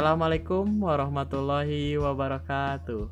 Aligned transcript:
Assalamualaikum 0.00 0.80
warahmatullahi 0.80 2.00
wabarakatuh. 2.00 3.04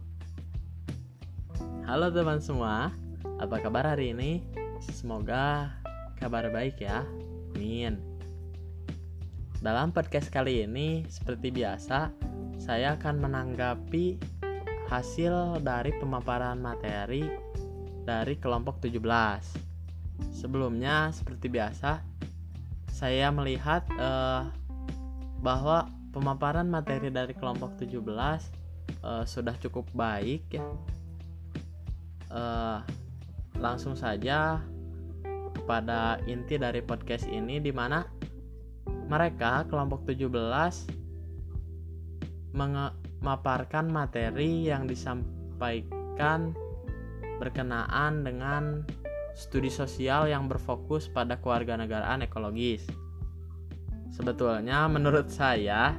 Halo 1.85 2.09
teman 2.09 2.41
semua, 2.41 2.97
apa 3.37 3.61
kabar 3.61 3.93
hari 3.93 4.17
ini? 4.17 4.41
Semoga 4.81 5.69
kabar 6.17 6.49
baik 6.49 6.81
ya. 6.81 7.05
Amin. 7.53 8.01
Dalam 9.61 9.93
podcast 9.93 10.33
kali 10.33 10.65
ini, 10.65 11.05
seperti 11.13 11.53
biasa, 11.53 12.09
saya 12.57 12.97
akan 12.97 13.21
menanggapi 13.21 14.17
hasil 14.89 15.61
dari 15.61 15.93
pemaparan 16.01 16.57
materi 16.57 17.29
dari 18.09 18.41
kelompok 18.41 18.81
17. 18.81 18.97
Sebelumnya, 20.33 21.13
seperti 21.13 21.53
biasa, 21.53 22.01
saya 22.89 23.29
melihat 23.29 23.85
eh, 23.93 24.49
bahwa 25.45 25.98
pemaparan 26.13 26.69
materi 26.69 27.13
dari 27.13 27.33
kelompok 27.37 27.77
17 27.81 27.99
eh, 27.99 29.25
sudah 29.25 29.55
cukup 29.61 29.87
baik 29.93 30.43
ya. 30.53 30.67
Eh, 32.29 32.81
langsung 33.59 33.99
saja 33.99 34.63
kepada 35.57 36.23
inti 36.31 36.57
dari 36.57 36.81
podcast 36.81 37.27
ini 37.27 37.59
di 37.59 37.75
mana 37.75 38.05
mereka 39.09 39.65
kelompok 39.67 40.05
17 40.05 40.33
memaparkan 42.55 43.87
materi 43.89 44.69
yang 44.69 44.89
disampaikan 44.89 46.53
berkenaan 47.39 48.25
dengan 48.25 48.85
studi 49.39 49.71
sosial 49.71 50.27
yang 50.27 50.51
berfokus 50.51 51.07
pada 51.07 51.39
kewarganegaraan 51.39 52.27
ekologis. 52.27 52.83
Sebetulnya 54.19 54.91
menurut 54.91 55.31
saya 55.31 55.95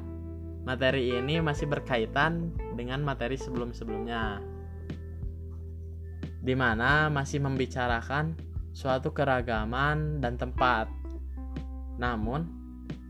materi 0.67 1.15
ini 1.15 1.39
masih 1.39 1.71
berkaitan 1.71 2.51
dengan 2.75 2.99
materi 2.99 3.39
sebelum-sebelumnya. 3.39 4.43
Di 6.43 6.55
mana 6.55 7.07
masih 7.07 7.39
membicarakan 7.39 8.35
suatu 8.75 9.11
keragaman 9.11 10.19
dan 10.23 10.35
tempat. 10.35 10.91
Namun, 11.99 12.47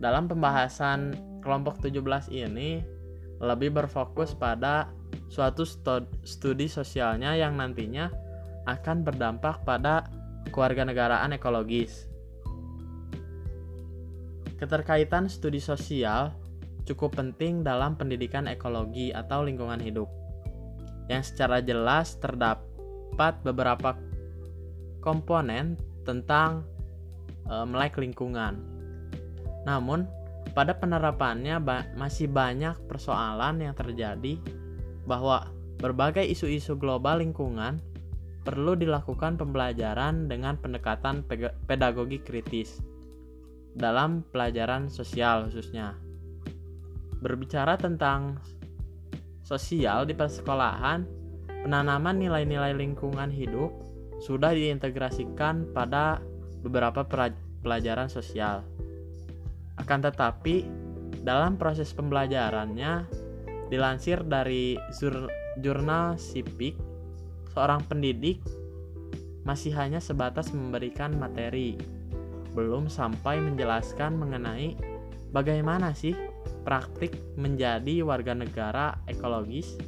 dalam 0.02 0.26
pembahasan 0.26 1.14
kelompok 1.46 1.82
17 1.82 2.30
ini 2.34 2.82
lebih 3.40 3.72
berfokus 3.72 4.34
pada 4.34 4.92
suatu 5.30 5.64
studi 6.26 6.68
sosialnya 6.68 7.38
yang 7.38 7.56
nantinya 7.56 8.10
akan 8.66 9.06
berdampak 9.06 9.62
pada 9.64 10.10
kewarganegaraan 10.50 11.38
ekologis. 11.38 12.09
Keterkaitan 14.60 15.32
studi 15.32 15.64
sosial 15.64 16.36
cukup 16.84 17.16
penting 17.16 17.64
dalam 17.64 17.96
pendidikan 17.96 18.46
ekologi 18.46 19.16
atau 19.16 19.48
lingkungan 19.48 19.80
hidup. 19.80 20.12
Yang 21.08 21.34
secara 21.34 21.64
jelas 21.64 22.20
terdapat 22.20 23.40
beberapa 23.42 23.96
komponen 25.00 25.80
tentang 26.04 26.68
e, 27.48 27.56
melek 27.66 27.98
lingkungan 27.98 28.80
namun, 29.68 30.08
pada 30.56 30.76
penerapannya 30.76 31.62
ba 31.62 31.86
masih 31.94 32.32
banyak 32.32 32.74
persoalan 32.90 33.62
yang 33.62 33.76
terjadi 33.76 34.40
bahwa 35.06 35.46
berbagai 35.78 36.26
isu-isu 36.26 36.74
global 36.74 37.22
lingkungan 37.22 37.78
perlu 38.42 38.74
dilakukan 38.74 39.38
pembelajaran 39.38 40.26
dengan 40.26 40.58
pendekatan 40.58 41.22
pedagogi 41.70 42.18
kritis 42.24 42.82
dalam 43.80 44.28
pelajaran 44.28 44.92
sosial 44.92 45.48
khususnya. 45.48 45.96
Berbicara 47.24 47.80
tentang 47.80 48.36
sosial 49.40 50.04
di 50.04 50.14
persekolahan, 50.14 51.08
penanaman 51.64 52.20
nilai-nilai 52.20 52.76
lingkungan 52.76 53.32
hidup 53.32 53.72
sudah 54.20 54.52
diintegrasikan 54.52 55.72
pada 55.72 56.20
beberapa 56.60 57.08
pelajaran 57.64 58.12
sosial. 58.12 58.68
Akan 59.80 60.04
tetapi, 60.04 60.68
dalam 61.24 61.56
proses 61.56 61.96
pembelajarannya, 61.96 63.08
dilansir 63.72 64.28
dari 64.28 64.76
jurnal 65.64 66.20
Sipik, 66.20 66.76
seorang 67.56 67.80
pendidik 67.88 68.44
masih 69.48 69.72
hanya 69.80 70.04
sebatas 70.04 70.52
memberikan 70.52 71.16
materi, 71.16 71.80
belum 72.60 72.92
sampai 72.92 73.40
menjelaskan 73.40 74.20
mengenai 74.20 74.76
bagaimana 75.32 75.96
sih 75.96 76.12
praktik 76.68 77.16
menjadi 77.40 78.04
warga 78.04 78.36
negara 78.36 79.00
ekologis 79.08 79.80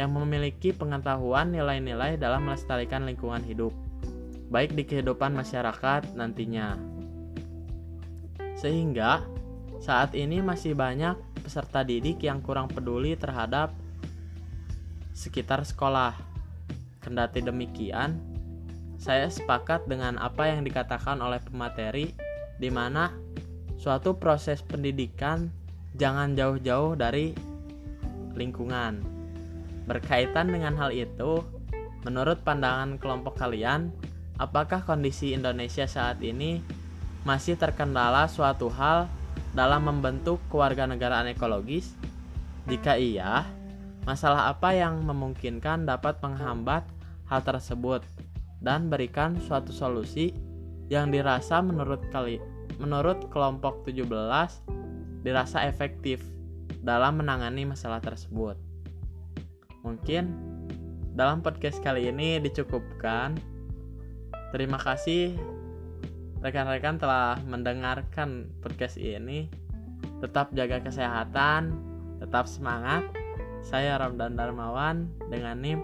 yang 0.00 0.16
memiliki 0.16 0.72
pengetahuan 0.72 1.52
nilai-nilai 1.52 2.16
dalam 2.16 2.48
melestarikan 2.48 3.04
lingkungan 3.04 3.44
hidup, 3.44 3.72
baik 4.48 4.72
di 4.72 4.88
kehidupan 4.88 5.36
masyarakat 5.36 6.16
nantinya. 6.16 6.76
Sehingga 8.56 9.24
saat 9.80 10.16
ini 10.16 10.40
masih 10.40 10.72
banyak 10.72 11.16
peserta 11.44 11.84
didik 11.84 12.24
yang 12.24 12.40
kurang 12.40 12.72
peduli 12.72 13.12
terhadap 13.12 13.76
sekitar 15.12 15.64
sekolah. 15.68 16.16
Kendati 17.00 17.40
demikian, 17.40 18.35
saya 18.96 19.28
sepakat 19.28 19.84
dengan 19.84 20.16
apa 20.16 20.48
yang 20.48 20.64
dikatakan 20.64 21.20
oleh 21.20 21.40
pemateri 21.44 22.16
di 22.56 22.72
mana 22.72 23.12
suatu 23.76 24.16
proses 24.16 24.64
pendidikan 24.64 25.52
jangan 25.96 26.36
jauh-jauh 26.36 26.96
dari 26.96 27.36
lingkungan. 28.36 29.00
Berkaitan 29.88 30.52
dengan 30.52 30.76
hal 30.76 30.92
itu, 30.92 31.40
menurut 32.04 32.42
pandangan 32.42 33.00
kelompok 33.00 33.38
kalian, 33.38 33.92
apakah 34.36 34.84
kondisi 34.84 35.32
Indonesia 35.32 35.88
saat 35.88 36.20
ini 36.20 36.60
masih 37.24 37.56
terkendala 37.56 38.28
suatu 38.28 38.68
hal 38.68 39.08
dalam 39.56 39.88
membentuk 39.88 40.42
kewarganegaraan 40.52 41.32
ekologis? 41.32 41.96
Jika 42.66 42.98
iya, 42.98 43.46
masalah 44.04 44.50
apa 44.50 44.74
yang 44.74 45.00
memungkinkan 45.06 45.86
dapat 45.86 46.18
menghambat 46.18 46.82
hal 47.30 47.40
tersebut 47.46 48.02
dan 48.60 48.88
berikan 48.88 49.36
suatu 49.42 49.70
solusi 49.72 50.32
yang 50.88 51.10
dirasa 51.10 51.60
menurut 51.60 52.00
kali 52.14 52.38
menurut 52.78 53.26
kelompok 53.32 53.82
17 53.88 54.06
dirasa 55.24 55.66
efektif 55.66 56.22
dalam 56.86 57.18
menangani 57.18 57.66
masalah 57.66 57.98
tersebut. 57.98 58.54
Mungkin 59.82 60.30
dalam 61.16 61.40
podcast 61.42 61.82
kali 61.82 62.10
ini 62.10 62.38
dicukupkan. 62.38 63.34
Terima 64.54 64.78
kasih 64.78 65.34
rekan-rekan 66.44 67.00
telah 67.02 67.40
mendengarkan 67.42 68.46
podcast 68.62 69.00
ini. 69.00 69.50
Tetap 70.22 70.54
jaga 70.54 70.78
kesehatan, 70.84 71.74
tetap 72.22 72.46
semangat. 72.46 73.02
Saya 73.66 73.98
Ramdan 73.98 74.38
Darmawan 74.38 75.10
dengan 75.26 75.58
NIM 75.58 75.82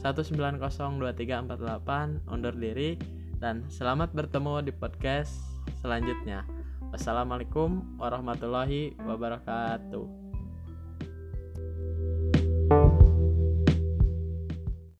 1902348 0.00 2.32
undur 2.32 2.56
diri 2.56 2.96
dan 3.36 3.68
selamat 3.68 4.16
bertemu 4.16 4.64
di 4.64 4.72
podcast 4.72 5.60
selanjutnya. 5.84 6.48
Wassalamualaikum 6.90 8.00
warahmatullahi 8.00 8.96
wabarakatuh. 9.04 10.29